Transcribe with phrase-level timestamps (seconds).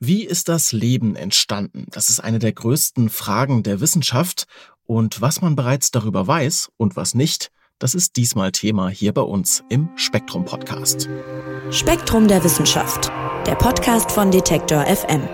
[0.00, 1.86] Wie ist das Leben entstanden?
[1.90, 4.46] Das ist eine der größten Fragen der Wissenschaft.
[4.86, 9.22] Und was man bereits darüber weiß und was nicht, das ist diesmal Thema hier bei
[9.22, 11.08] uns im Spektrum Podcast.
[11.70, 13.10] Spektrum der Wissenschaft,
[13.44, 15.28] der Podcast von Detektor FM.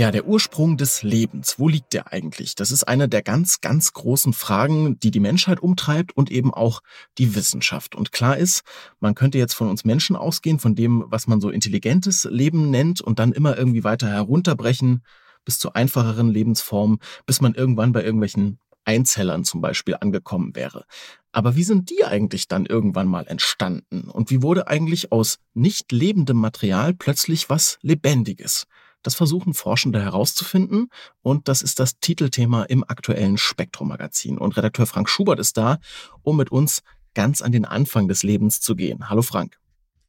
[0.00, 2.54] Ja, der Ursprung des Lebens, wo liegt der eigentlich?
[2.54, 6.80] Das ist eine der ganz, ganz großen Fragen, die die Menschheit umtreibt und eben auch
[7.18, 7.94] die Wissenschaft.
[7.94, 8.62] Und klar ist,
[9.00, 13.02] man könnte jetzt von uns Menschen ausgehen, von dem, was man so intelligentes Leben nennt
[13.02, 15.04] und dann immer irgendwie weiter herunterbrechen
[15.44, 20.86] bis zu einfacheren Lebensformen, bis man irgendwann bei irgendwelchen Einzellern zum Beispiel angekommen wäre.
[21.30, 24.08] Aber wie sind die eigentlich dann irgendwann mal entstanden?
[24.08, 28.66] Und wie wurde eigentlich aus nicht lebendem Material plötzlich was Lebendiges?
[29.02, 30.88] Das versuchen Forschende herauszufinden
[31.22, 34.36] und das ist das Titelthema im aktuellen Spektrum-Magazin.
[34.36, 35.78] Und Redakteur Frank Schubert ist da,
[36.22, 36.82] um mit uns
[37.14, 39.08] ganz an den Anfang des Lebens zu gehen.
[39.08, 39.58] Hallo Frank.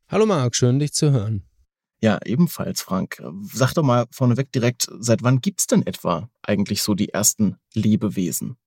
[0.09, 1.43] Hallo Marc, schön dich zu hören.
[2.01, 3.21] Ja, ebenfalls, Frank.
[3.53, 8.57] Sag doch mal vorneweg direkt, seit wann gibt's denn etwa eigentlich so die ersten Lebewesen?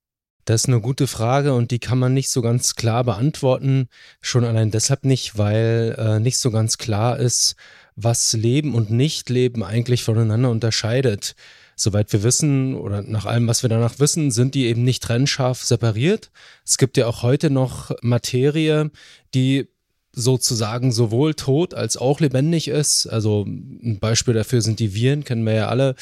[0.45, 3.89] Das ist eine gute Frage und die kann man nicht so ganz klar beantworten.
[4.21, 7.57] Schon allein deshalb nicht, weil äh, nicht so ganz klar ist,
[7.97, 11.35] was Leben und Nichtleben eigentlich voneinander unterscheidet.
[11.77, 15.63] Soweit wir wissen oder nach allem, was wir danach wissen, sind die eben nicht trennscharf
[15.63, 16.31] separiert.
[16.65, 18.91] Es gibt ja auch heute noch Materie,
[19.35, 19.69] die
[20.15, 23.07] sozusagen sowohl tot als auch lebendig ist.
[23.07, 25.97] Also ein Beispiel dafür sind die Viren, kennen wir ja alle.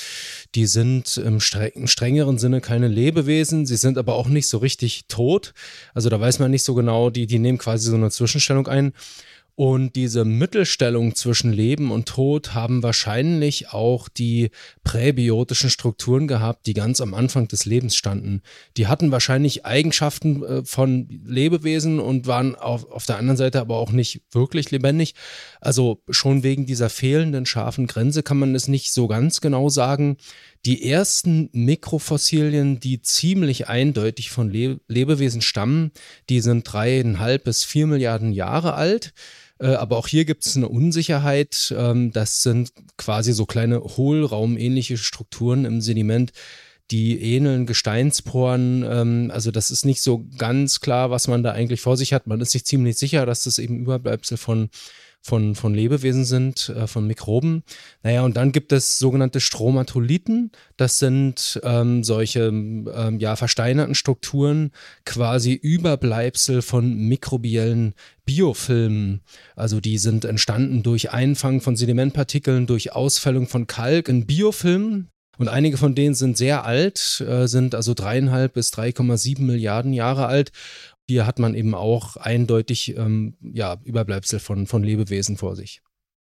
[0.55, 5.55] Die sind im strengeren Sinne keine Lebewesen, sie sind aber auch nicht so richtig tot.
[5.95, 8.93] Also da weiß man nicht so genau, die, die nehmen quasi so eine Zwischenstellung ein.
[9.55, 14.51] Und diese Mittelstellung zwischen Leben und Tod haben wahrscheinlich auch die
[14.83, 18.41] präbiotischen Strukturen gehabt, die ganz am Anfang des Lebens standen.
[18.79, 23.77] Die hatten wahrscheinlich Eigenschaften äh, von Lebewesen und waren auf, auf der anderen Seite aber
[23.77, 25.15] auch nicht wirklich lebendig.
[25.61, 30.17] Also schon wegen dieser fehlenden scharfen Grenze kann man es nicht so ganz genau sagen.
[30.65, 35.91] Die ersten Mikrofossilien, die ziemlich eindeutig von Le Lebewesen stammen,
[36.31, 39.13] die sind dreieinhalb bis vier Milliarden Jahre alt.
[39.59, 41.75] Äh, aber auch hier gibt es eine Unsicherheit.
[41.77, 46.33] Ähm, das sind quasi so kleine hohlraumähnliche Strukturen im Sediment,
[46.91, 48.85] die ähneln Gesteinsporen.
[48.89, 52.27] Ähm, also das ist nicht so ganz klar, was man da eigentlich vor sich hat.
[52.27, 54.71] Man ist sich ziemlich sicher, dass das eben Überbleibsel von
[55.23, 57.63] von, von Lebewesen sind, äh, von Mikroben.
[58.03, 60.51] Naja, und dann gibt es sogenannte Stromatolithen.
[60.77, 64.73] Das sind ähm, solche ähm, ja, versteinerten Strukturen,
[65.05, 67.95] quasi Überbleibsel von mikrobiellen
[68.25, 69.21] Biofilmen.
[69.55, 75.09] Also die sind entstanden durch Einfang von Sedimentpartikeln, durch Ausfällung von Kalk in Biofilmen.
[75.39, 80.27] Und einige von denen sind sehr alt, äh, sind also dreieinhalb bis 3,7 Milliarden Jahre
[80.27, 80.53] alt
[81.13, 85.83] hier hat man eben auch eindeutig ähm, ja, Überbleibsel von, von Lebewesen vor sich.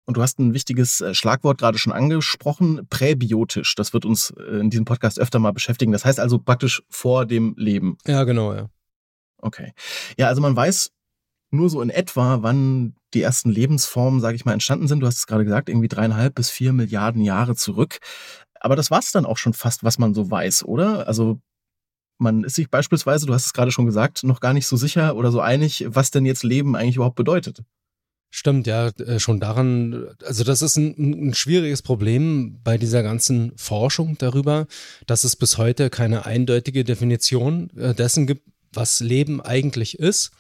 [0.04, 3.74] Und du hast ein wichtiges äh, Schlagwort gerade schon angesprochen, präbiotisch.
[3.74, 5.92] Das wird uns äh, in diesem Podcast öfter mal beschäftigen.
[5.92, 7.96] Das heißt also praktisch vor dem Leben.
[8.06, 8.68] Ja, genau, ja.
[9.38, 9.72] Okay.
[10.18, 10.90] Ja, also man weiß
[11.50, 15.00] nur so in etwa, wann die ersten Lebensformen, sage ich mal, entstanden sind.
[15.00, 17.98] Du hast es gerade gesagt, irgendwie dreieinhalb bis vier Milliarden Jahre zurück.
[18.60, 21.08] Aber das war es dann auch schon fast, was man so weiß, oder?
[21.08, 21.40] Also
[22.18, 25.16] man ist sich beispielsweise, du hast es gerade schon gesagt, noch gar nicht so sicher
[25.16, 27.62] oder so einig, was denn jetzt Leben eigentlich überhaupt bedeutet.
[28.30, 33.52] Stimmt, ja, äh, schon daran, also das ist ein, ein, schwieriges Problem bei dieser ganzen
[33.56, 34.66] Forschung darüber,
[35.06, 40.32] dass es bis heute keine eindeutige Definition äh, dessen gibt, was Leben eigentlich ist.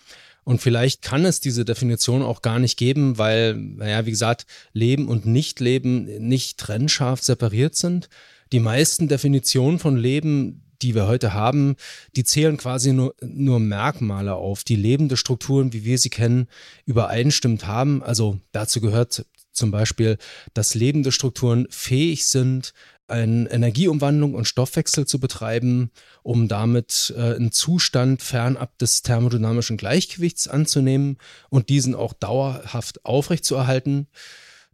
[0.44, 5.08] Und vielleicht kann es diese Definition auch gar nicht geben, weil, naja, wie gesagt, Leben
[5.08, 8.08] und Nichtleben nicht trennscharf separiert sind.
[8.52, 11.76] Die meisten Definitionen von Leben, die wir heute haben,
[12.16, 16.48] die zählen quasi nur, nur Merkmale auf, die lebende Strukturen, wie wir sie kennen,
[16.84, 18.02] übereinstimmt haben.
[18.02, 20.18] Also dazu gehört zum Beispiel,
[20.54, 22.74] dass lebende Strukturen fähig sind,
[23.08, 25.90] eine Energieumwandlung und Stoffwechsel zu betreiben,
[26.22, 31.18] um damit äh, einen Zustand fernab des thermodynamischen Gleichgewichts anzunehmen
[31.48, 34.08] und diesen auch dauerhaft aufrechtzuerhalten.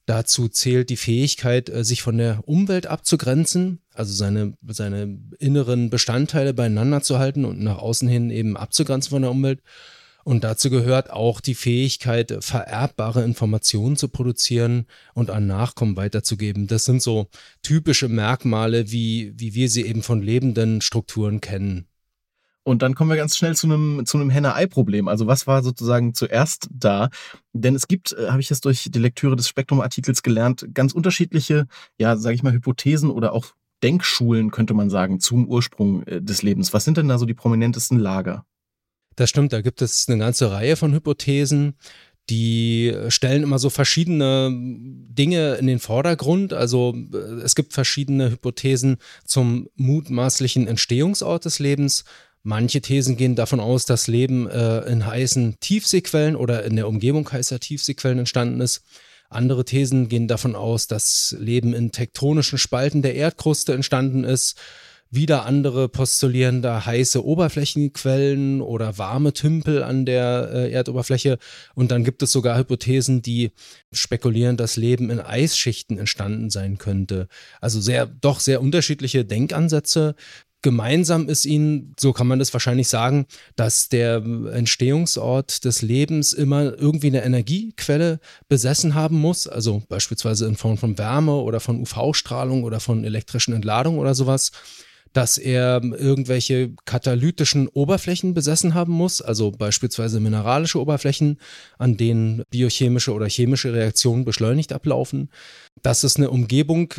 [0.06, 6.54] Dazu zählt die Fähigkeit, äh, sich von der Umwelt abzugrenzen, also seine, seine inneren Bestandteile
[6.54, 9.62] beieinander zu halten und nach außen hin eben abzugrenzen von der Umwelt.
[10.24, 16.68] Und dazu gehört auch die Fähigkeit, vererbbare Informationen zu produzieren und an Nachkommen weiterzugeben.
[16.68, 17.26] Das sind so
[17.62, 21.86] typische Merkmale, wie, wie wir sie eben von lebenden Strukturen kennen.
[22.64, 25.08] Und dann kommen wir ganz schnell zu einem, zu einem Henne-Ei-Problem.
[25.08, 27.10] Also was war sozusagen zuerst da?
[27.52, 31.66] Denn es gibt, äh, habe ich jetzt durch die Lektüre des Spektrum-Artikels gelernt, ganz unterschiedliche,
[31.98, 33.46] ja, sage ich mal, Hypothesen oder auch
[33.82, 36.72] Denkschulen, könnte man sagen, zum Ursprung äh, des Lebens.
[36.72, 38.46] Was sind denn da so die prominentesten Lager?
[39.16, 41.74] Das stimmt, da gibt es eine ganze Reihe von Hypothesen
[42.30, 46.52] die stellen immer so verschiedene Dinge in den Vordergrund.
[46.52, 52.04] Also äh, es gibt verschiedene Hypothesen zum mutmaßlichen Entstehungsort des Lebens.
[52.44, 57.30] Manche Thesen gehen davon aus, dass Leben äh, in heißen Tiefseequellen oder in der Umgebung
[57.30, 58.84] heißer Tiefseequellen entstanden ist.
[59.32, 64.56] Andere Thesen gehen davon aus, dass Leben in tektonischen Spalten der Erdkruste entstanden ist.
[65.14, 71.36] Wieder andere postulieren da heiße Oberflächenquellen oder warme Tümpel an der äh, Erdoberfläche.
[71.74, 73.52] Und dann gibt es sogar Hypothesen, die
[73.92, 77.28] spekulieren, dass Leben in Eisschichten entstanden sein könnte.
[77.60, 80.14] Also sehr, doch sehr unterschiedliche Denkansätze.
[80.62, 83.26] Gemeinsam ist ihnen, so kann man das wahrscheinlich sagen,
[83.56, 90.56] dass der Entstehungsort des Lebens immer irgendwie eine Energiequelle besessen haben muss, also beispielsweise in
[90.56, 94.52] Form von Wärme oder von UV-Strahlung oder von elektrischen Entladung oder sowas
[95.12, 101.38] dass er irgendwelche katalytischen Oberflächen besessen haben muss, also beispielsweise mineralische Oberflächen,
[101.78, 105.28] an denen biochemische oder chemische Reaktionen beschleunigt ablaufen,
[105.82, 106.94] dass es eine Umgebung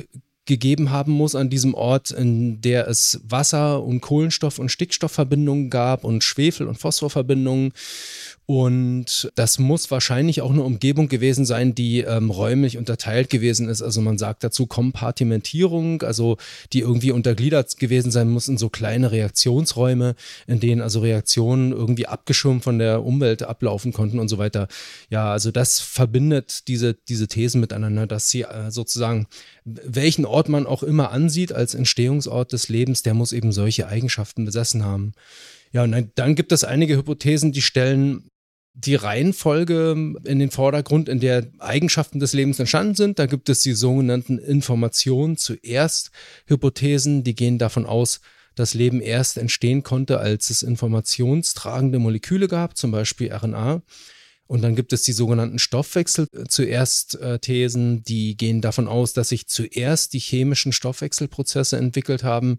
[0.45, 6.03] gegeben haben muss an diesem Ort, in der es Wasser- und Kohlenstoff- und Stickstoffverbindungen gab
[6.03, 7.71] und Schwefel- und Phosphorverbindungen
[8.45, 13.81] und das muss wahrscheinlich auch eine Umgebung gewesen sein, die ähm, räumlich unterteilt gewesen ist.
[13.81, 16.35] Also man sagt dazu Kompartimentierung, also
[16.73, 20.15] die irgendwie untergliedert gewesen sein muss in so kleine Reaktionsräume,
[20.45, 24.67] in denen also Reaktionen irgendwie abgeschirmt von der Umwelt ablaufen konnten und so weiter.
[25.09, 29.27] Ja, also das verbindet diese, diese Thesen miteinander, dass sie äh, sozusagen,
[29.63, 34.45] welchen Ort man auch immer ansieht als Entstehungsort des Lebens, der muss eben solche Eigenschaften
[34.45, 35.13] besessen haben.
[35.71, 38.29] Ja, und dann gibt es einige Hypothesen, die stellen
[38.73, 39.91] die Reihenfolge
[40.23, 43.19] in den Vordergrund, in der Eigenschaften des Lebens entstanden sind.
[43.19, 46.09] Da gibt es die sogenannten Informationen zuerst
[46.47, 48.19] Hypothesen, die gehen davon aus,
[48.55, 53.83] dass Leben erst entstehen konnte, als es informationstragende Moleküle gab, zum Beispiel RNA.
[54.47, 59.29] Und dann gibt es die sogenannten Stoffwechsel zuerst äh, Thesen, die gehen davon aus, dass
[59.29, 62.57] sich zuerst die chemischen Stoffwechselprozesse entwickelt haben,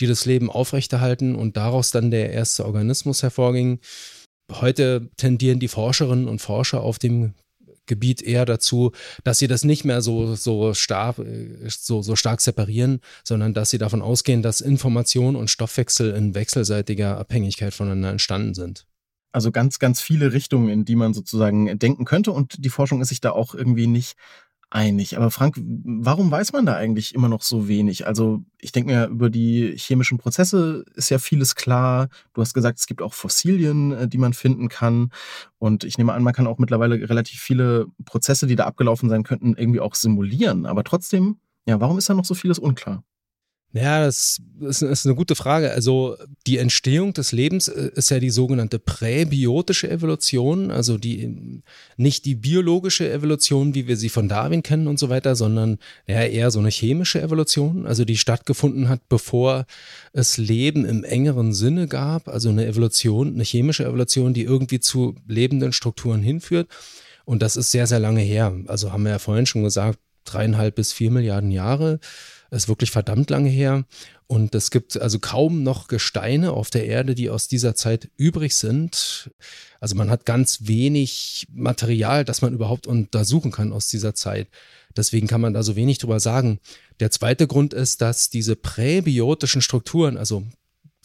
[0.00, 3.80] die das Leben aufrechterhalten und daraus dann der erste Organismus hervorging.
[4.50, 7.34] Heute tendieren die Forscherinnen und Forscher auf dem
[7.86, 8.92] Gebiet eher dazu,
[9.24, 11.20] dass sie das nicht mehr so, so, stark,
[11.68, 17.18] so, so stark separieren, sondern dass sie davon ausgehen, dass Information und Stoffwechsel in wechselseitiger
[17.18, 18.86] Abhängigkeit voneinander entstanden sind.
[19.32, 23.08] Also ganz, ganz viele Richtungen, in die man sozusagen denken könnte und die Forschung ist
[23.08, 24.16] sich da auch irgendwie nicht
[24.70, 25.16] einig.
[25.16, 28.06] Aber Frank, warum weiß man da eigentlich immer noch so wenig?
[28.06, 32.08] Also ich denke mir, über die chemischen Prozesse ist ja vieles klar.
[32.34, 35.12] Du hast gesagt, es gibt auch Fossilien, äh, die man finden kann.
[35.58, 39.22] Und ich nehme an, man kann auch mittlerweile relativ viele Prozesse, die da abgelaufen sein
[39.22, 40.66] könnten, irgendwie auch simulieren.
[40.66, 43.04] Aber trotzdem, ja, warum ist da noch so vieles unklar?
[43.76, 45.70] Ja, das ist, eine gute Frage.
[45.70, 51.62] Also die Entstehung des Lebens äh, ist ja die sogenannte präbiotische Evolution, also die
[51.98, 56.22] nicht die biologische Evolution, wie wir sie von Darwin kennen und so weiter, sondern ja,
[56.22, 59.66] eher so eine chemische Evolution, also die stattgefunden hat, bevor
[60.14, 65.16] es Leben im engeren Sinne gab, also eine Evolution, eine chemische Evolution, die irgendwie zu
[65.26, 66.68] lebenden Strukturen hinführt.
[67.26, 68.54] Und das ist sehr, sehr lange her.
[68.68, 72.00] Also haben wir ja vorhin schon gesagt, dreieinhalb bis vier Milliarden Jahre
[72.50, 73.84] ist wirklich verdammt lange her.
[74.26, 78.54] Und es gibt also kaum noch Gesteine auf der Erde, die aus dieser Zeit übrig
[78.54, 79.30] sind.
[79.80, 84.48] Also man hat ganz wenig Material, das man überhaupt untersuchen kann aus dieser Zeit.
[84.96, 86.58] Deswegen kann man da so wenig drüber sagen.
[87.00, 90.44] Der zweite Grund ist, dass diese präbiotischen Strukturen, also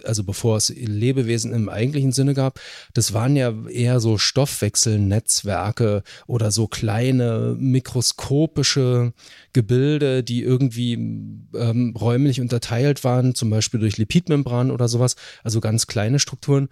[0.05, 2.59] also bevor es Lebewesen im eigentlichen Sinne gab,
[2.93, 9.13] das waren ja eher so Stoffwechselnetzwerke oder so kleine mikroskopische
[9.53, 15.87] Gebilde, die irgendwie ähm, räumlich unterteilt waren, zum Beispiel durch Lipidmembran oder sowas, also ganz
[15.87, 16.69] kleine Strukturen.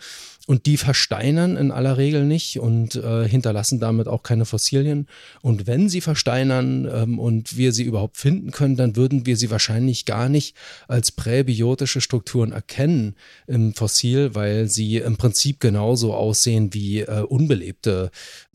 [0.49, 5.05] Und die versteinern in aller Regel nicht und äh, hinterlassen damit auch keine Fossilien.
[5.43, 9.51] Und wenn sie versteinern ähm, und wir sie überhaupt finden können, dann würden wir sie
[9.51, 10.55] wahrscheinlich gar nicht
[10.87, 13.13] als präbiotische Strukturen erkennen
[13.45, 18.09] im Fossil, weil sie im Prinzip genauso aussehen wie äh, unbelebte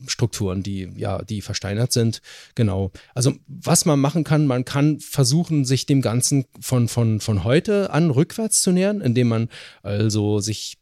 [0.05, 2.21] Strukturen, die ja, die versteinert sind.
[2.55, 2.91] Genau.
[3.13, 7.93] Also was man machen kann, man kann versuchen, sich dem Ganzen von, von, von heute
[7.93, 9.49] an rückwärts zu nähern, indem man
[9.81, 10.75] also sich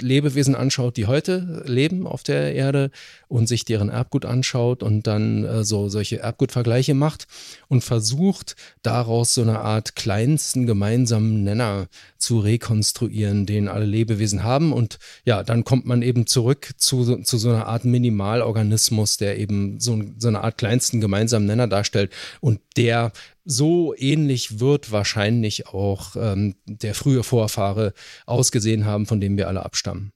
[0.00, 2.90] Lebewesen anschaut, die heute leben auf der Erde
[3.28, 7.26] und sich deren Erbgut anschaut und dann äh, so solche Erbgutvergleiche macht
[7.68, 11.88] und versucht daraus so eine Art kleinsten gemeinsamen Nenner
[12.20, 17.38] zu rekonstruieren, den alle Lebewesen haben und ja, dann kommt man eben zurück zu, zu
[17.38, 22.60] so einer Art Minimalorganismus, der eben so, so eine Art kleinsten gemeinsamen Nenner darstellt und
[22.76, 23.12] der
[23.44, 27.94] so ähnlich wird wahrscheinlich auch ähm, der frühe Vorfahre
[28.26, 30.12] ausgesehen haben, von dem wir alle abstammen.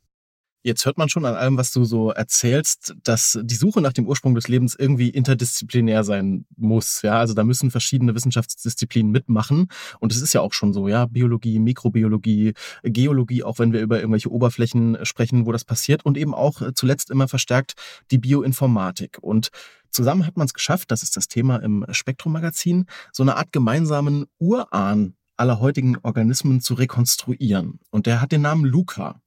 [0.66, 4.08] Jetzt hört man schon an allem, was du so erzählst, dass die Suche nach dem
[4.08, 7.02] Ursprung des Lebens irgendwie interdisziplinär sein muss.
[7.02, 9.68] Ja, also da müssen verschiedene Wissenschaftsdisziplinen mitmachen.
[10.00, 13.98] Und es ist ja auch schon so, ja, Biologie, Mikrobiologie, Geologie, auch wenn wir über
[13.98, 16.06] irgendwelche Oberflächen sprechen, wo das passiert.
[16.06, 17.74] Und eben auch zuletzt immer verstärkt
[18.10, 19.18] die Bioinformatik.
[19.20, 19.50] Und
[19.90, 24.24] zusammen hat man es geschafft, das ist das Thema im Spektrum-Magazin, so eine Art gemeinsamen
[24.38, 27.80] Urahn aller heutigen Organismen zu rekonstruieren.
[27.90, 29.20] Und der hat den Namen Luca.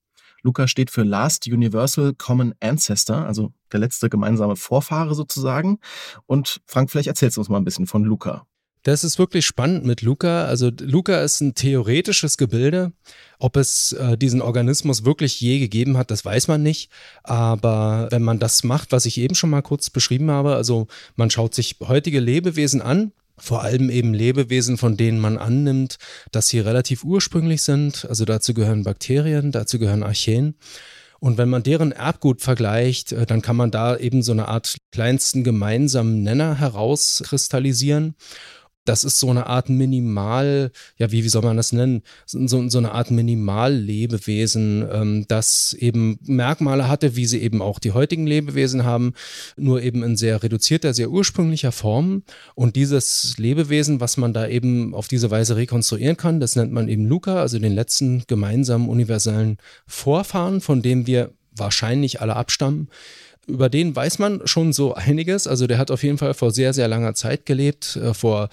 [0.47, 5.79] Luca steht für Last Universal Common Ancestor, also der letzte gemeinsame Vorfahre sozusagen.
[6.25, 8.47] Und Frank, vielleicht erzählst du uns mal ein bisschen von Luca.
[8.83, 10.45] Das ist wirklich spannend mit Luca.
[10.45, 12.93] Also Luca ist ein theoretisches Gebilde.
[13.39, 16.89] Ob es äh, diesen Organismus wirklich je gegeben hat, das weiß man nicht.
[17.23, 20.87] Aber wenn man das macht, was ich eben schon mal kurz beschrieben habe, also
[21.17, 25.97] man schaut sich heutige Lebewesen an, vor allem eben Lebewesen, von denen man annimmt,
[26.31, 28.05] dass sie relativ ursprünglich sind.
[28.09, 30.55] Also dazu gehören Bakterien, dazu gehören Archeen.
[31.19, 34.77] Und wenn man deren Erbgut vergleicht, äh, dann kann man da eben so eine Art
[34.91, 38.15] kleinsten gemeinsamen Nenner herauskristallisieren
[38.87, 42.03] das ist so eine Art Minimal, ja, wie, wie soll man das nennen?
[42.25, 47.91] So, so eine Art Minimallebewesen, ähm, das eben Merkmale hatte, wie sie eben auch die
[47.91, 49.13] heutigen Lebewesen haben,
[49.57, 52.23] nur eben in sehr reduzierter, sehr ursprünglicher Form.
[52.55, 56.87] Und dieses Lebewesen, was man da eben auf diese Weise rekonstruieren kann, das nennt man
[56.87, 62.87] eben Luca, also den letzten gemeinsamen universellen Vorfahren, von dem wir wahrscheinlich alle abstammen
[63.47, 65.47] über den weiß man schon so einiges.
[65.47, 68.49] Also der hat auf jeden Fall vor sehr, sehr langer Zeit gelebt, äh, vor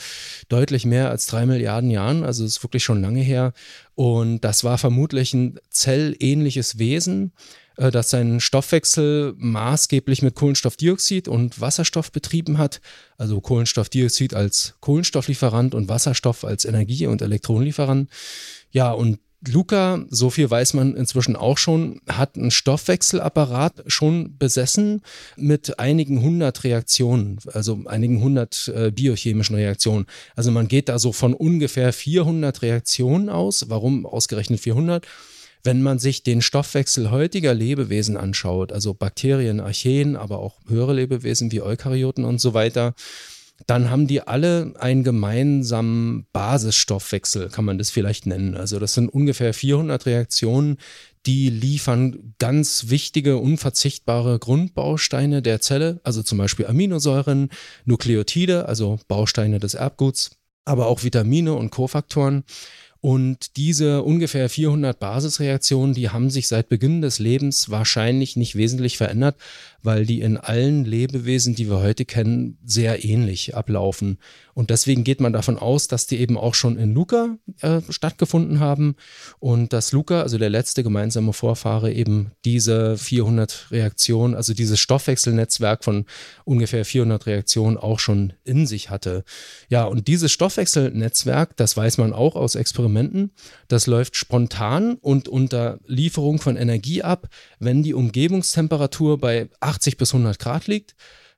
[0.49, 2.25] deutlich mehr als drei Milliarden Jahren.
[2.25, 3.53] Also ist wirklich schon lange her.
[3.95, 7.33] Und das war vermutlich ein zellähnliches Wesen,
[7.77, 12.81] äh, das seinen Stoffwechsel maßgeblich mit Kohlenstoffdioxid und Wasserstoff betrieben hat.
[13.19, 18.09] Also Kohlenstoffdioxid als Kohlenstofflieferant und Wasserstoff als Energie- und Elektronenlieferant.
[18.71, 25.03] Ja, und Luca, so viel weiß man inzwischen auch schon, hat einen Stoffwechselapparat schon besessen
[25.37, 30.07] mit einigen hundert Reaktionen, also einigen hundert äh, biochemischen Reaktionen.
[30.37, 33.69] Also man geht da so von ungefähr 400 Reaktionen aus.
[33.69, 35.07] Warum ausgerechnet 400?
[35.63, 41.53] Wenn man sich den Stoffwechsel heutiger Lebewesen anschaut, also Bakterien, Archeen, aber auch höhere Lebewesen
[41.53, 42.95] wie Eukaryoten und so weiter,
[43.67, 48.57] dann haben die alle einen gemeinsamen Basisstoffwechsel, kann man das vielleicht nennen.
[48.57, 50.79] Also das sind ungefähr 400 Reaktionen,
[51.27, 57.49] die liefern ganz wichtige, unverzichtbare Grundbausteine der Zelle, also zum Beispiel Aminosäuren,
[57.87, 60.33] Nukleotide, also Bausteine des Erbguts,
[60.67, 62.45] aber auch Vitamine und Kofaktoren.
[63.01, 68.97] Und diese ungefähr 400 Basisreaktionen, die haben sich seit Beginn des Lebens wahrscheinlich nicht wesentlich
[68.97, 69.37] verändert,
[69.85, 74.19] weil die in allen Lebewesen, die wir heute kennen, sehr ähnlich ablaufen.
[74.55, 78.61] Und deswegen geht man davon aus, dass die eben auch schon in Luca äh, stattgefunden
[78.61, 78.97] haben
[79.41, 85.85] und dass Luca, also der letzte gemeinsame Vorfahre, eben diese 400 Reaktionen, also dieses Stoffwechselnetzwerk
[85.85, 86.07] von
[86.45, 89.25] ungefähr 400 Reaktionen auch schon in sich hatte.
[89.69, 93.33] Ja, und dieses Stoffwechselnetzwerk, das weiß man auch aus Experimenten,
[93.69, 100.15] das läuft spontan und unter Lieferung von Energie ab, wenn die Umgebungstemperatur bei 80 bis
[100.15, 100.95] 100 Grad liegt.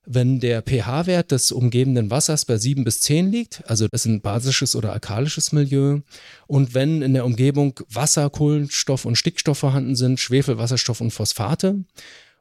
[0.08, 4.20] Wenn der pH-Wert des umgebenden Wassers bei 7 bis 10 liegt, also das ist ein
[4.20, 6.00] basisches oder alkalisches Milieu,
[6.46, 11.84] und wenn in der Umgebung Wasser, Kohlenstoff und Stickstoff vorhanden sind, Schwefel, Wasserstoff und Phosphate,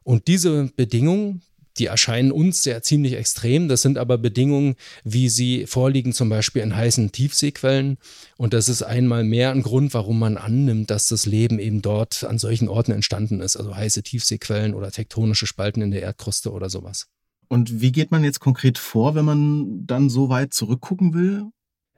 [0.04, 1.42] und diese Bedingungen,
[1.78, 3.68] die erscheinen uns sehr ziemlich extrem.
[3.68, 7.98] Das sind aber Bedingungen, wie sie vorliegen, zum Beispiel in heißen Tiefseequellen.
[8.38, 12.24] Und das ist einmal mehr ein Grund, warum man annimmt, dass das Leben eben dort
[12.24, 13.56] an solchen Orten entstanden ist.
[13.58, 17.08] Also heiße Tiefseequellen oder tektonische Spalten in der Erdkruste oder sowas.
[17.48, 21.46] Und wie geht man jetzt konkret vor, wenn man dann so weit zurückgucken will?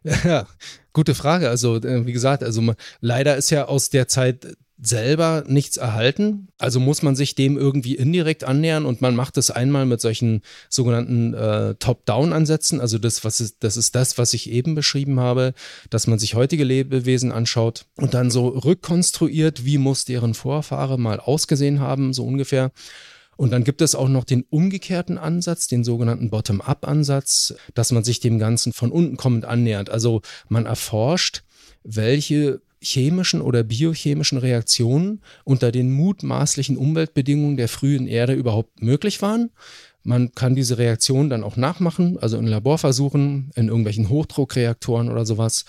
[0.24, 0.48] Ja,
[0.94, 1.50] gute Frage.
[1.50, 6.50] Also, äh, wie gesagt, also leider ist ja aus der Zeit selber nichts erhalten.
[6.58, 10.42] Also muss man sich dem irgendwie indirekt annähern und man macht es einmal mit solchen
[10.70, 12.80] sogenannten äh, Top-Down-Ansätzen.
[12.80, 15.54] Also das, was ist, das ist das, was ich eben beschrieben habe,
[15.90, 21.20] dass man sich heutige Lebewesen anschaut und dann so rückkonstruiert, wie muss deren Vorfahre mal
[21.20, 22.72] ausgesehen haben, so ungefähr.
[23.36, 28.20] Und dann gibt es auch noch den umgekehrten Ansatz, den sogenannten Bottom-up-Ansatz, dass man sich
[28.20, 29.90] dem Ganzen von unten kommend annähert.
[29.90, 31.44] Also man erforscht,
[31.84, 39.52] welche chemischen oder biochemischen Reaktionen unter den mutmaßlichen Umweltbedingungen der frühen Erde überhaupt möglich waren.
[40.04, 45.66] Man kann diese Reaktion dann auch nachmachen, also in Laborversuchen, in irgendwelchen Hochdruckreaktoren oder sowas.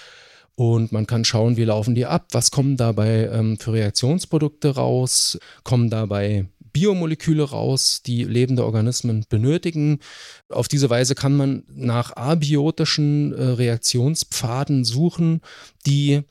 [0.54, 5.38] Und man kann schauen, wie laufen die ab, was kommen dabei ähm, für Reaktionsprodukte raus,
[5.62, 10.00] kommen dabei Biomoleküle raus, die lebende Organismen benötigen.
[10.48, 15.40] Auf diese Weise kann man nach abiotischen äh, Reaktionspfaden suchen,
[15.86, 16.22] die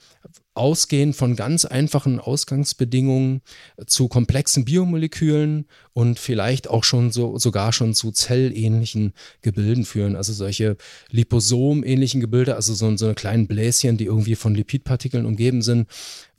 [0.58, 3.42] ausgehen von ganz einfachen Ausgangsbedingungen
[3.86, 10.16] zu komplexen Biomolekülen und vielleicht auch schon so, sogar schon zu zellähnlichen Gebilden führen.
[10.16, 10.78] Also solche
[11.12, 15.88] Liposom-ähnlichen Gebilde, also so, so eine kleinen Bläschen, die irgendwie von Lipidpartikeln umgeben sind,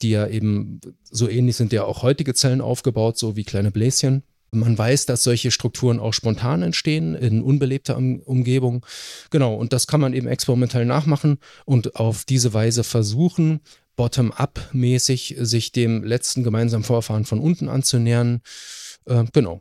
[0.02, 4.22] die ja eben so ähnlich sind ja auch heutige Zellen aufgebaut, so wie kleine Bläschen.
[4.50, 8.84] Man weiß, dass solche Strukturen auch spontan entstehen in unbelebter Umgebung.
[9.30, 13.60] Genau, und das kann man eben experimentell nachmachen und auf diese Weise versuchen,
[13.98, 18.40] bottom-up-mäßig sich dem letzten gemeinsamen Vorfahren von unten anzunähern.
[19.06, 19.60] Äh, genau.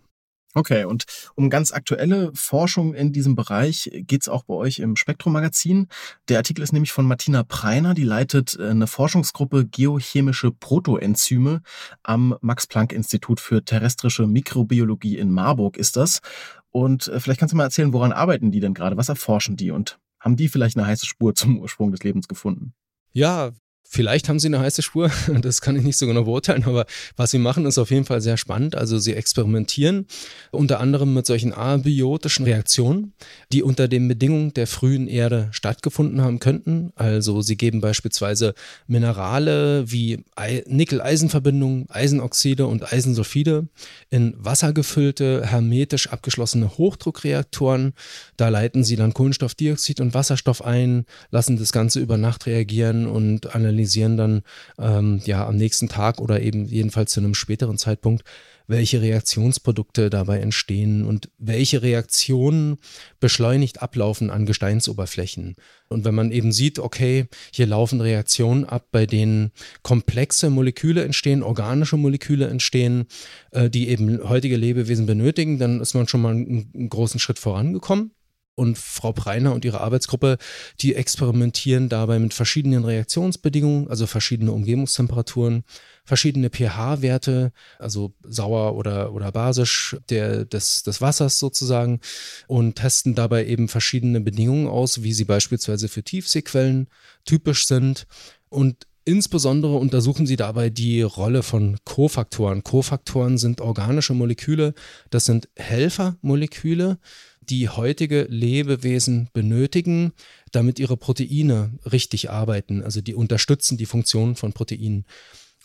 [0.54, 4.96] Okay, und um ganz aktuelle Forschung in diesem Bereich geht es auch bei euch im
[4.96, 5.88] Spektrum-Magazin.
[6.30, 11.62] Der Artikel ist nämlich von Martina Preiner, die leitet äh, eine Forschungsgruppe Geochemische Protoenzyme
[12.04, 16.22] am Max-Planck-Institut für terrestrische Mikrobiologie in Marburg ist das.
[16.70, 18.98] Und äh, vielleicht kannst du mal erzählen, woran arbeiten die denn gerade?
[18.98, 22.74] Was erforschen die und haben die vielleicht eine heiße Spur zum Ursprung des Lebens gefunden?
[23.14, 23.52] Ja,
[23.90, 25.10] Vielleicht haben sie eine heiße Spur,
[25.42, 28.20] das kann ich nicht so genau beurteilen, aber was sie machen, ist auf jeden Fall
[28.20, 28.76] sehr spannend.
[28.76, 30.08] Also sie experimentieren
[30.52, 33.14] unter anderem mit solchen abiotischen Reaktionen,
[33.54, 36.92] die unter den Bedingungen der frühen Erde stattgefunden haben könnten.
[36.96, 38.56] Also sie geben beispielsweise
[38.88, 40.26] Minerale wie
[40.66, 43.70] Nickel-Eisen-Verbindungen, Eisenoxide und Eisensulfide
[44.10, 47.94] in wassergefüllte, hermetisch abgeschlossene Hochdruckreaktoren.
[48.36, 53.56] Da leiten sie dann Kohlenstoffdioxid und Wasserstoff ein, lassen das Ganze über Nacht reagieren und
[53.56, 54.42] analysieren analysieren dann
[54.80, 58.24] ähm, ja am nächsten Tag oder eben jedenfalls zu einem späteren Zeitpunkt,
[58.70, 62.78] welche Reaktionsprodukte dabei entstehen und welche Reaktionen
[63.22, 65.56] beschleunigt ablaufen an Gesteinsoberflächen.
[65.88, 69.52] Und wenn man eben sieht, okay, hier laufen Reaktionen ab, bei denen
[69.84, 73.06] komplexe Moleküle entstehen, organische Moleküle entstehen,
[73.52, 77.40] äh, die eben heutige Lebewesen benötigen, dann ist man schon mal einen, einen großen Schritt
[77.40, 78.12] vorangekommen
[78.58, 80.38] und Frau Preiner und ihre Arbeitsgruppe,
[80.82, 85.64] die experimentieren dabei mit verschiedenen Reaktionsbedingungen, also verschiedene Umgebungstemperaturen,
[86.04, 92.00] verschiedene pH-Werte, also sauer oder, oder basisch der, des, des Wassers sozusagen
[92.48, 96.88] und testen dabei eben verschiedene Bedingungen aus, wie sie beispielsweise für Tiefseequellen
[97.26, 98.08] typisch sind.
[98.50, 102.66] Und Insbesondere untersuchen sie dabei die Rolle von Kofaktoren.
[102.66, 104.74] Kofaktoren sind organische Moleküle,
[105.12, 107.00] das sind Helfermoleküle,
[107.40, 110.12] die heutige Lebewesen benötigen,
[110.52, 112.84] damit ihre Proteine richtig arbeiten.
[112.84, 115.06] Also die unterstützen die Funktion von Proteinen.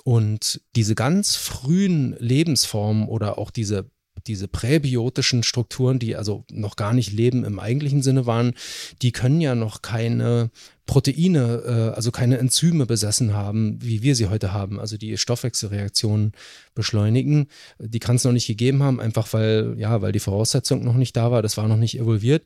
[0.05, 3.90] Und diese ganz frühen Lebensformen oder auch diese
[4.26, 8.54] diese präbiotischen Strukturen, die also noch gar nicht Leben im eigentlichen Sinne waren,
[9.02, 10.50] die können ja noch keine
[10.87, 16.32] Proteine, äh, also keine Enzyme besessen haben, wie wir sie heute haben, also die Stoffwechselreaktionen
[16.74, 17.46] beschleunigen.
[17.78, 21.16] Die kann es noch nicht gegeben haben, einfach weil, ja, weil die Voraussetzung noch nicht
[21.16, 22.44] da war, das war noch nicht evolviert.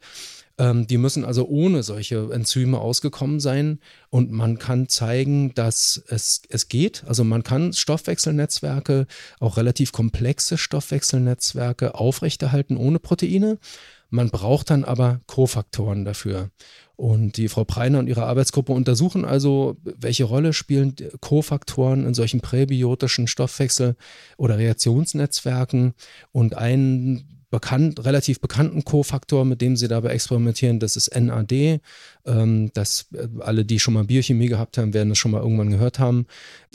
[0.59, 6.43] Ähm, die müssen also ohne solche Enzyme ausgekommen sein und man kann zeigen, dass es,
[6.49, 7.05] es geht.
[7.07, 9.07] Also man kann Stoffwechselnetzwerke,
[9.39, 13.59] auch relativ komplexe Stoffwechselnetzwerke aufrechterhalten ohne Proteine.
[14.09, 16.51] Man braucht dann aber Kofaktoren dafür.
[16.95, 22.41] Und die Frau Preiner und ihre Arbeitsgruppe untersuchen also, welche Rolle spielen Kofaktoren in solchen
[22.41, 23.97] präbiotischen Stoffwechsel-
[24.39, 25.93] oder Reaktionsnetzwerken.
[26.33, 31.81] Und ein bekannt, relativ bekannten Kofaktor, mit dem sie dabei experimentieren, das ist NAD.
[32.25, 35.71] Ähm, das, äh, alle, die schon mal Biochemie gehabt haben, werden das schon mal irgendwann
[35.71, 36.27] gehört haben.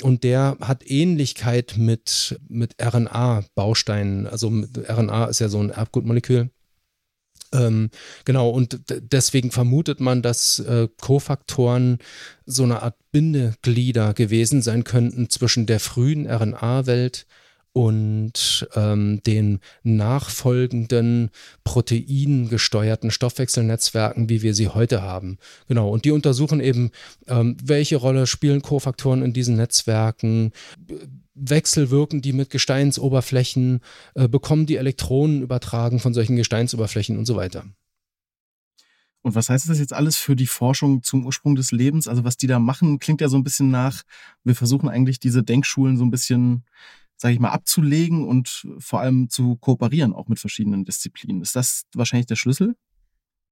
[0.01, 4.27] Und der hat Ähnlichkeit mit, mit RNA-Bausteinen.
[4.27, 6.49] Also RNA ist ja so ein Erbgutmolekül.
[7.53, 7.89] Ähm,
[8.23, 11.99] genau, und deswegen vermutet man, dass äh, Kofaktoren
[12.45, 17.40] so eine Art Bindeglieder gewesen sein könnten zwischen der frühen RNA-Welt und
[17.75, 21.29] ähm, den nachfolgenden
[21.63, 25.37] proteingesteuerten Stoffwechselnetzwerken, wie wir sie heute haben.
[25.67, 26.91] Genau, und die untersuchen eben,
[27.27, 30.51] ähm, welche Rolle spielen Kofaktoren in diesen Netzwerken,
[31.33, 33.79] wechselwirken die mit Gesteinsoberflächen,
[34.15, 37.65] äh, bekommen die Elektronen übertragen von solchen Gesteinsoberflächen und so weiter.
[39.23, 42.07] Und was heißt das jetzt alles für die Forschung zum Ursprung des Lebens?
[42.07, 44.01] Also was die da machen, klingt ja so ein bisschen nach,
[44.43, 46.65] wir versuchen eigentlich diese Denkschulen so ein bisschen
[47.21, 51.43] sage ich mal, abzulegen und vor allem zu kooperieren, auch mit verschiedenen Disziplinen.
[51.43, 52.75] Ist das wahrscheinlich der Schlüssel?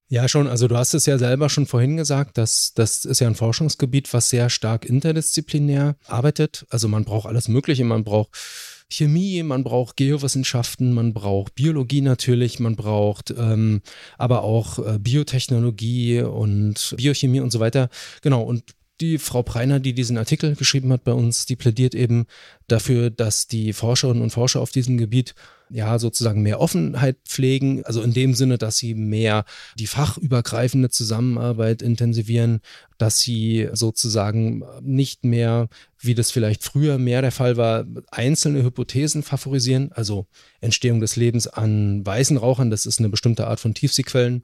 [0.08, 0.48] Ja, schon.
[0.48, 4.12] Also du hast es ja selber schon vorhin gesagt, dass das ist ja ein Forschungsgebiet,
[4.12, 6.66] was sehr stark interdisziplinär arbeitet.
[6.72, 7.84] Also man braucht alles Mögliche.
[7.84, 8.36] Man braucht
[8.92, 13.84] Chemie, man braucht Geowissenschaften, man braucht Biologie natürlich, man braucht ähm,
[14.18, 17.90] aber auch äh, Biotechnologie und Biochemie und so weiter.
[18.24, 18.42] Genau.
[18.42, 18.64] Und
[19.02, 22.26] die Frau Preiner, die diesen Artikel geschrieben hat bei uns, die plädiert eben
[22.68, 25.36] dafür, dass die Forscherinnen und Forscher auf diesem Gebiet
[25.70, 29.46] ja sozusagen mehr Offenheit pflegen, also in dem Sinne, dass sie mehr
[29.78, 32.62] die fachübergreifende Zusammenarbeit intensivieren,
[32.98, 39.22] dass sie sozusagen nicht mehr, wie das vielleicht früher mehr der Fall war, einzelne Hypothesen
[39.22, 40.26] favorisieren, also
[40.60, 44.44] Entstehung des Lebens an weißen Rauchern, das ist eine bestimmte Art von Tiefseequellen,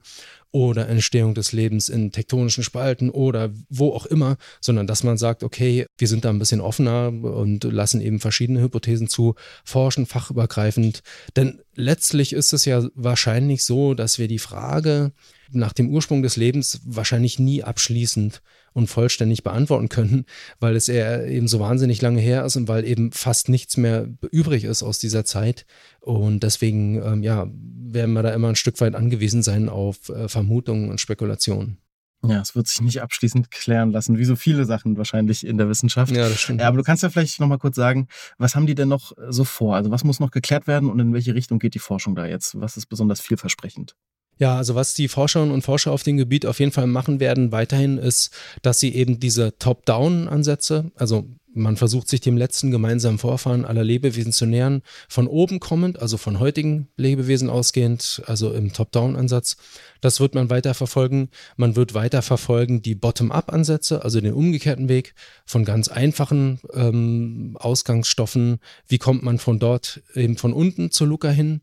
[0.56, 5.42] oder Entstehung des Lebens in tektonischen Spalten oder wo auch immer, sondern dass man sagt,
[5.44, 9.34] okay, wir sind da ein bisschen offener und lassen eben verschiedene Hypothesen zu,
[9.66, 11.02] forschen fachübergreifend.
[11.36, 15.12] Denn letztlich ist es ja wahrscheinlich so, dass wir die Frage
[15.50, 18.40] nach dem Ursprung des Lebens wahrscheinlich nie abschließend
[18.72, 20.24] und vollständig beantworten können,
[20.60, 24.64] weil es eben so wahnsinnig lange her ist und weil eben fast nichts mehr übrig
[24.64, 25.66] ist aus dieser Zeit.
[26.00, 27.46] Und deswegen, ähm, ja,
[27.92, 31.78] werden wir da immer ein Stück weit angewiesen sein auf äh, Vermutungen und Spekulationen.
[32.24, 35.68] Ja, es wird sich nicht abschließend klären lassen, wie so viele Sachen wahrscheinlich in der
[35.68, 36.14] Wissenschaft.
[36.14, 36.60] Ja, das stimmt.
[36.60, 39.44] Ja, aber du kannst ja vielleicht nochmal kurz sagen, was haben die denn noch so
[39.44, 39.76] vor?
[39.76, 42.58] Also was muss noch geklärt werden und in welche Richtung geht die Forschung da jetzt?
[42.60, 43.94] Was ist besonders vielversprechend?
[44.38, 47.52] Ja, also was die Forscherinnen und Forscher auf dem Gebiet auf jeden Fall machen werden
[47.52, 53.64] weiterhin ist, dass sie eben diese Top-Down-Ansätze, also man versucht sich dem letzten gemeinsamen Vorfahren
[53.64, 59.56] aller Lebewesen zu nähern, von oben kommend, also von heutigen Lebewesen ausgehend, also im Top-Down-Ansatz.
[60.00, 61.30] Das wird man weiter verfolgen.
[61.56, 65.14] Man wird weiter verfolgen die Bottom-up-Ansätze, also den umgekehrten Weg
[65.44, 68.60] von ganz einfachen ähm, Ausgangsstoffen.
[68.86, 71.62] Wie kommt man von dort eben von unten zu Luca hin?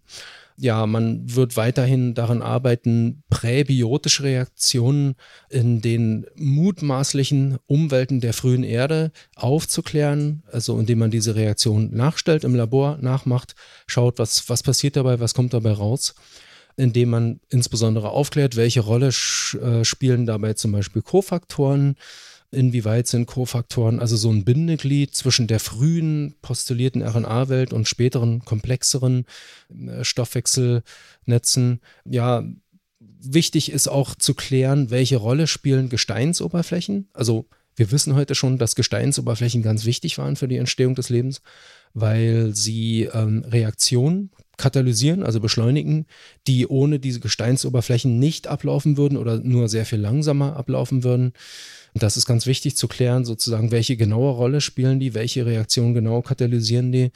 [0.57, 5.15] Ja, man wird weiterhin daran arbeiten, präbiotische Reaktionen
[5.49, 12.55] in den mutmaßlichen Umwelten der frühen Erde aufzuklären, also indem man diese Reaktion nachstellt, im
[12.55, 13.55] Labor nachmacht,
[13.87, 16.15] schaut, was, was passiert dabei, was kommt dabei raus.
[16.75, 21.95] Indem man insbesondere aufklärt, welche Rolle äh, spielen dabei zum Beispiel Kofaktoren,
[22.53, 29.25] inwieweit sind Kofaktoren also so ein Bindeglied zwischen der frühen postulierten RNA-Welt und späteren komplexeren
[29.69, 31.81] äh, Stoffwechselnetzen.
[32.05, 32.43] Ja,
[32.99, 37.09] wichtig ist auch zu klären, welche Rolle spielen Gesteinsoberflächen.
[37.13, 41.41] Also wir wissen heute schon, dass Gesteinsoberflächen ganz wichtig waren für die Entstehung des Lebens,
[41.93, 46.05] weil sie ähm, Reaktionen katalysieren, also beschleunigen,
[46.47, 51.33] die ohne diese Gesteinsoberflächen nicht ablaufen würden oder nur sehr viel langsamer ablaufen würden.
[51.93, 55.93] Und das ist ganz wichtig zu klären, sozusagen, welche genaue Rolle spielen die, welche Reaktionen
[55.93, 57.11] genau katalysieren die.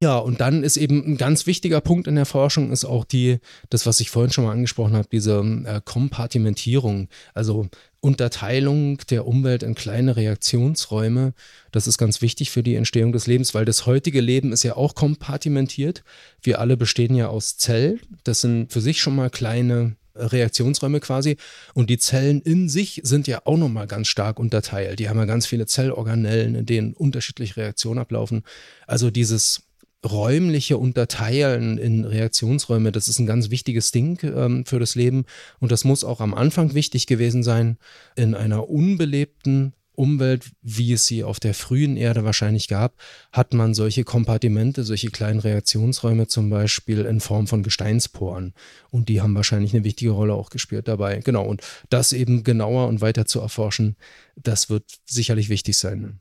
[0.00, 3.38] Ja, und dann ist eben ein ganz wichtiger Punkt in der Forschung ist auch die,
[3.70, 7.68] das, was ich vorhin schon mal angesprochen habe, diese äh, Kompartimentierung, also
[8.02, 11.34] Unterteilung der Umwelt in kleine Reaktionsräume.
[11.70, 14.76] Das ist ganz wichtig für die Entstehung des Lebens, weil das heutige Leben ist ja
[14.76, 16.02] auch kompartimentiert.
[16.42, 18.00] Wir alle bestehen ja aus Zellen.
[18.24, 21.36] Das sind für sich schon mal kleine Reaktionsräume quasi.
[21.74, 24.98] Und die Zellen in sich sind ja auch nochmal ganz stark unterteilt.
[24.98, 28.42] Die haben ja ganz viele Zellorganellen, in denen unterschiedliche Reaktionen ablaufen.
[28.88, 29.62] Also dieses
[30.04, 35.24] räumliche Unterteilen in Reaktionsräume, das ist ein ganz wichtiges Ding ähm, für das Leben.
[35.60, 37.78] Und das muss auch am Anfang wichtig gewesen sein.
[38.16, 42.94] In einer unbelebten Umwelt, wie es sie auf der frühen Erde wahrscheinlich gab,
[43.30, 48.54] hat man solche Kompartimente, solche kleinen Reaktionsräume zum Beispiel in Form von Gesteinsporen.
[48.90, 51.20] Und die haben wahrscheinlich eine wichtige Rolle auch gespielt dabei.
[51.22, 51.44] Genau.
[51.44, 53.96] Und das eben genauer und weiter zu erforschen,
[54.34, 56.20] das wird sicherlich wichtig sein.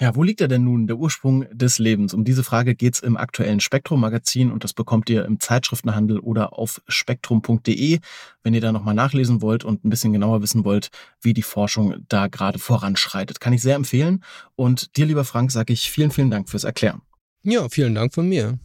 [0.00, 2.14] Ja, wo liegt er denn nun, der Ursprung des Lebens?
[2.14, 6.80] Um diese Frage geht's im aktuellen Spektrum-Magazin und das bekommt ihr im Zeitschriftenhandel oder auf
[6.86, 7.98] spektrum.de,
[8.44, 11.96] wenn ihr da nochmal nachlesen wollt und ein bisschen genauer wissen wollt, wie die Forschung
[12.08, 13.40] da gerade voranschreitet.
[13.40, 14.22] Kann ich sehr empfehlen.
[14.54, 17.02] Und dir, lieber Frank, sage ich vielen, vielen Dank fürs Erklären.
[17.42, 18.60] Ja, vielen Dank von mir.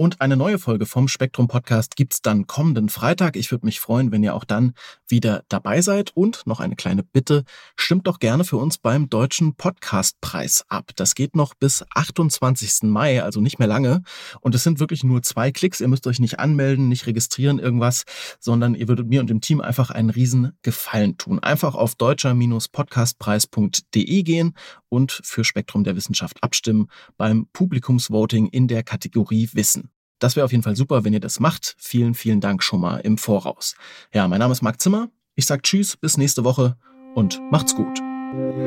[0.00, 3.34] Und eine neue Folge vom Spektrum Podcast gibt's dann kommenden Freitag.
[3.34, 4.74] Ich würde mich freuen, wenn ihr auch dann
[5.08, 6.12] wieder dabei seid.
[6.14, 7.42] Und noch eine kleine Bitte,
[7.74, 10.92] stimmt doch gerne für uns beim Deutschen Podcastpreis ab.
[10.94, 12.84] Das geht noch bis 28.
[12.84, 14.04] Mai, also nicht mehr lange.
[14.40, 15.80] Und es sind wirklich nur zwei Klicks.
[15.80, 18.04] Ihr müsst euch nicht anmelden, nicht registrieren, irgendwas,
[18.38, 21.40] sondern ihr würdet mir und dem Team einfach einen riesen Gefallen tun.
[21.40, 24.54] Einfach auf deutscher-podcastpreis.de gehen
[24.88, 29.87] und für Spektrum der Wissenschaft abstimmen beim Publikumsvoting in der Kategorie Wissen.
[30.18, 31.74] Das wäre auf jeden Fall super, wenn ihr das macht.
[31.78, 33.74] Vielen, vielen Dank schon mal im Voraus.
[34.12, 35.08] Ja, mein Name ist Marc Zimmer.
[35.34, 36.76] Ich sage Tschüss, bis nächste Woche
[37.14, 37.98] und macht's gut.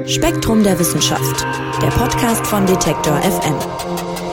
[0.06, 1.46] Spektrum der Wissenschaft,
[1.82, 4.31] der Podcast von Detektor FM.